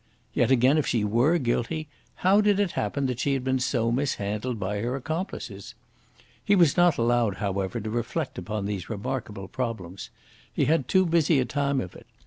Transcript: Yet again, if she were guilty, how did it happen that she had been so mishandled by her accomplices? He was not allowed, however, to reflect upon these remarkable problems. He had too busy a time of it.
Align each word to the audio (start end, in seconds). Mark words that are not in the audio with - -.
Yet 0.33 0.49
again, 0.49 0.79
if 0.79 0.87
she 0.87 1.03
were 1.03 1.37
guilty, 1.37 1.87
how 2.25 2.41
did 2.41 2.59
it 2.59 2.71
happen 2.71 3.05
that 3.05 3.19
she 3.19 3.33
had 3.35 3.43
been 3.43 3.59
so 3.59 3.91
mishandled 3.91 4.59
by 4.59 4.79
her 4.81 4.95
accomplices? 4.95 5.75
He 6.43 6.55
was 6.55 6.75
not 6.75 6.97
allowed, 6.97 7.35
however, 7.35 7.79
to 7.79 7.87
reflect 7.91 8.39
upon 8.39 8.65
these 8.65 8.89
remarkable 8.89 9.47
problems. 9.47 10.09
He 10.51 10.65
had 10.65 10.87
too 10.87 11.05
busy 11.05 11.37
a 11.39 11.45
time 11.45 11.79
of 11.79 11.95
it. 11.95 12.07